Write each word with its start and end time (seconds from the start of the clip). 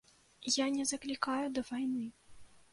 Я 0.51 0.65
не 0.77 0.85
заклікаю 0.93 1.45
да 1.59 1.67
вайны. 1.71 2.05